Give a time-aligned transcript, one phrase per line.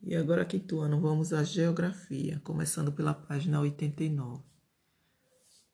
[0.00, 4.44] E agora, quinto ano, vamos à geografia, começando pela página 89.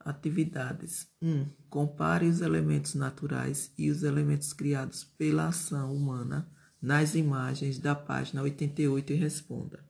[0.00, 1.30] Atividades 1.
[1.30, 6.50] Um, compare os elementos naturais e os elementos criados pela ação humana
[6.80, 9.84] nas imagens da página 88 e responda.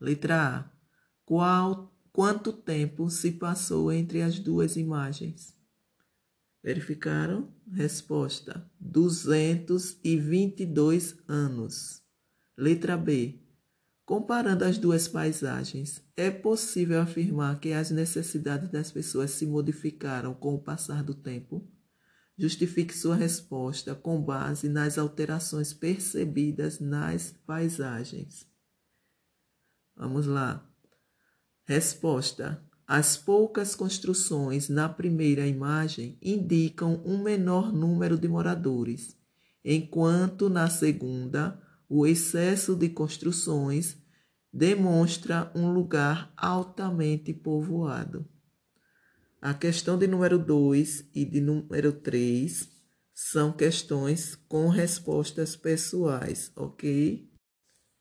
[0.00, 0.68] Letra A.
[1.24, 5.56] Qual, quanto tempo se passou entre as duas imagens?
[6.62, 7.52] Verificaram?
[7.72, 12.03] Resposta: 222 anos.
[12.56, 13.40] Letra B.
[14.04, 20.54] Comparando as duas paisagens, é possível afirmar que as necessidades das pessoas se modificaram com
[20.54, 21.66] o passar do tempo?
[22.38, 28.46] Justifique sua resposta com base nas alterações percebidas nas paisagens.
[29.96, 30.64] Vamos lá.
[31.64, 39.16] Resposta: As poucas construções na primeira imagem indicam um menor número de moradores,
[39.64, 41.63] enquanto na segunda
[41.96, 43.96] o excesso de construções
[44.52, 48.28] demonstra um lugar altamente povoado.
[49.40, 52.68] A questão de número 2 e de número 3
[53.14, 57.32] são questões com respostas pessoais, ok?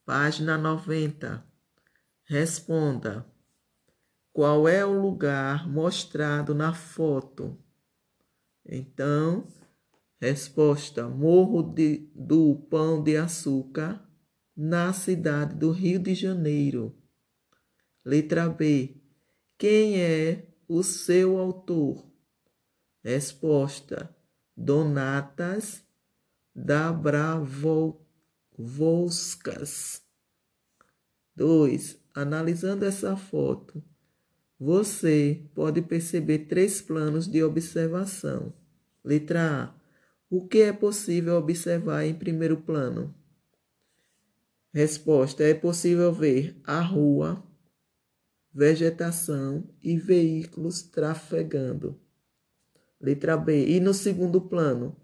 [0.04, 1.46] Página 90.
[2.24, 3.32] Responda:
[4.32, 7.64] Qual é o lugar mostrado na foto?
[8.66, 9.46] Então,
[10.24, 14.02] Resposta: Morro de, do Pão de Açúcar,
[14.56, 16.96] na cidade do Rio de Janeiro.
[18.06, 18.96] Letra B.
[19.58, 22.10] Quem é o seu autor?
[23.04, 24.16] Resposta:
[24.56, 25.84] Donatas
[26.56, 28.00] Dabravoskas.
[31.36, 32.00] 2.
[32.16, 33.84] Analisando essa foto,
[34.58, 38.54] você pode perceber três planos de observação.
[39.04, 39.83] Letra A
[40.36, 43.14] o que é possível observar em primeiro plano?
[44.74, 47.44] Resposta: é possível ver a rua,
[48.52, 52.02] vegetação e veículos trafegando.
[53.00, 53.68] Letra B.
[53.68, 54.98] E no segundo plano,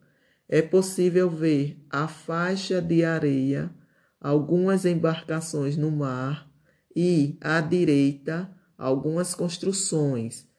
[0.47, 3.71] é possível ver a faixa de areia,
[4.19, 6.51] algumas embarcações no mar
[6.95, 10.49] e, à direita, algumas construções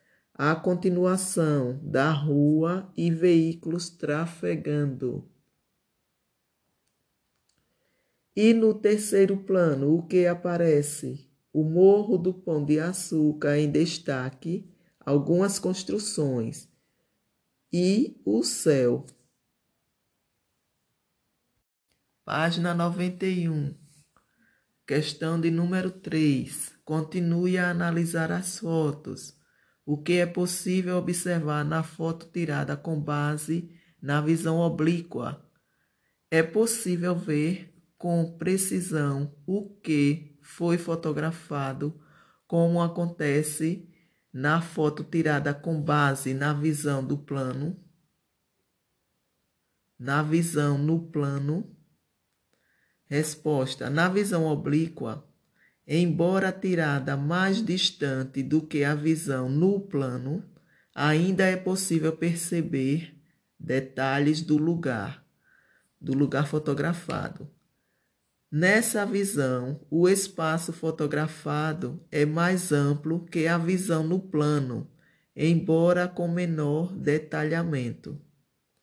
[0.42, 5.30] a continuação da rua e veículos trafegando.
[8.34, 11.30] E no terceiro plano, o que aparece?
[11.52, 14.66] O Morro do Pão de Açúcar em destaque,
[14.98, 16.66] algumas construções
[17.70, 19.04] e o céu.
[22.24, 23.74] Página 91.
[24.86, 26.72] Questão de número 3.
[26.82, 29.38] Continue a analisar as fotos
[29.84, 33.70] o que é possível observar na foto tirada com base
[34.00, 35.44] na visão oblíqua.
[36.30, 42.00] É possível ver com precisão o que foi fotografado,
[42.46, 43.88] como acontece
[44.32, 47.76] na foto tirada com base na visão do plano,
[49.98, 51.76] na visão no plano.
[53.06, 55.28] Resposta: na visão oblíqua,
[55.92, 60.44] embora tirada mais distante do que a visão no plano,
[60.94, 63.20] ainda é possível perceber
[63.58, 65.26] detalhes do lugar,
[66.00, 67.50] do lugar fotografado.
[68.52, 74.88] Nessa visão, o espaço fotografado é mais amplo que a visão no plano,
[75.34, 78.16] embora com menor detalhamento.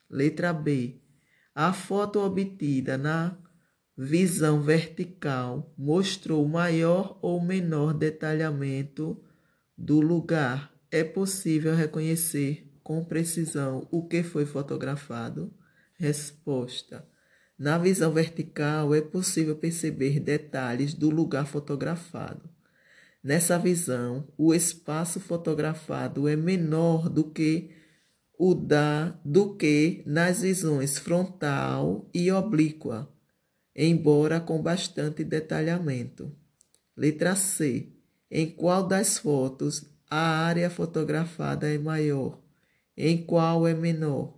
[0.09, 0.99] Letra B.
[1.55, 3.37] A foto obtida na
[3.97, 9.19] visão vertical mostrou maior ou menor detalhamento
[9.75, 10.71] do lugar.
[10.91, 15.51] É possível reconhecer com precisão o que foi fotografado?
[15.95, 17.05] Resposta:
[17.57, 22.47] Na visão vertical é possível perceber detalhes do lugar fotografado.
[23.23, 27.71] Nessa visão, o espaço fotografado é menor do que
[28.37, 33.11] o da do que nas visões frontal e oblíqua
[33.77, 36.35] embora com bastante detalhamento.
[36.95, 37.93] Letra C.
[38.29, 42.41] Em qual das fotos a área fotografada é maior?
[42.97, 44.37] Em qual é menor?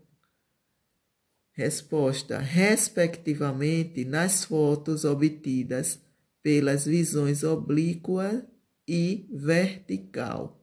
[1.54, 6.00] Resposta: respectivamente nas fotos obtidas
[6.44, 8.46] pelas visões oblíqua
[8.88, 10.59] e vertical.